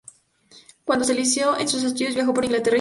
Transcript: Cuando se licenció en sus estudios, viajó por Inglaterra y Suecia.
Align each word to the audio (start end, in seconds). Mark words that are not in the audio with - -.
Cuando 0.83 1.05
se 1.05 1.13
licenció 1.13 1.59
en 1.59 1.67
sus 1.67 1.83
estudios, 1.83 2.15
viajó 2.15 2.33
por 2.33 2.43
Inglaterra 2.43 2.63
y 2.63 2.63
Suecia. 2.63 2.69